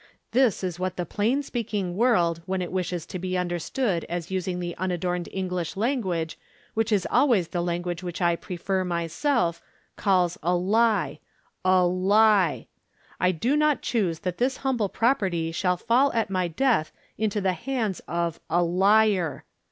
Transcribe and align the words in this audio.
This 0.31 0.63
is 0.63 0.79
what 0.79 0.97
the 0.97 1.05
plain 1.05 1.43
speaking 1.43 1.95
world, 1.95 2.41
when 2.47 2.59
it 2.63 2.71
wishes 2.71 3.05
to 3.05 3.19
be 3.19 3.37
understood 3.37 4.03
as 4.09 4.31
using 4.31 4.59
the 4.59 4.75
unadorned 4.77 5.29
English 5.31 5.77
language, 5.77 6.39
which 6.73 6.91
is 6.91 7.05
always 7.11 7.49
the 7.49 7.61
language 7.61 8.01
which 8.01 8.19
I 8.19 8.35
prefer 8.35 8.83
myself, 8.83 9.61
calls 9.97 10.39
a 10.41 10.55
lie 10.55 11.19
A 11.63 11.85
LIE! 11.85 12.65
I 13.19 13.31
do 13.31 13.55
not 13.55 13.83
choose 13.83 14.21
that 14.21 14.39
this 14.39 14.57
humble 14.65 14.89
property 14.89 15.51
shall 15.51 15.77
fall 15.77 16.11
at 16.13 16.31
my 16.31 16.47
death 16.47 16.91
into 17.19 17.39
the 17.39 17.53
hands 17.53 18.01
of 18.07 18.39
A 18.49 18.63
LIAR. 18.63 19.43